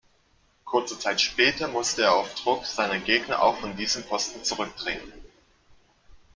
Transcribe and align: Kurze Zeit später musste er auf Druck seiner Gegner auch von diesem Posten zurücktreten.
Kurze 0.65 0.97
Zeit 0.97 1.21
später 1.21 1.67
musste 1.67 2.05
er 2.05 2.15
auf 2.15 2.33
Druck 2.33 2.65
seiner 2.65 2.97
Gegner 2.97 3.39
auch 3.43 3.59
von 3.59 3.75
diesem 3.77 4.01
Posten 4.01 4.43
zurücktreten. 4.43 5.13